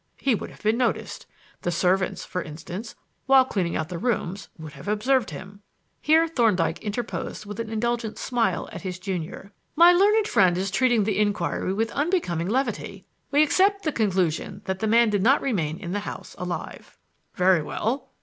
[0.17, 1.27] He would have been noticed.
[1.61, 2.95] The servants, for instance,
[3.27, 5.61] when cleaning out the rooms, would have observed him."
[6.01, 11.03] Here Thorndyke interposed with an indulgent smile at his junior: "My learned friend is treating
[11.03, 13.05] the inquiry with unbecoming levity.
[13.29, 16.97] We accept the conclusion that the man did not remain in the house alive."
[17.35, 18.09] "Very well.